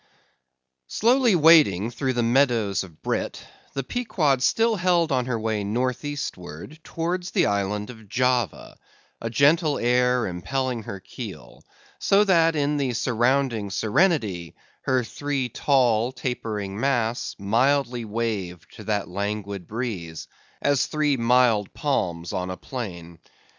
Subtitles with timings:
[0.87, 6.03] Slowly wading through the meadows of brit, the Pequod still held on her way north
[6.03, 8.79] eastward towards the island of Java;
[9.21, 11.63] a gentle air impelling her keel,
[11.99, 19.07] so that in the surrounding serenity her three tall tapering masts mildly waved to that
[19.07, 20.27] languid breeze,
[20.63, 23.19] as three mild palms on a plain.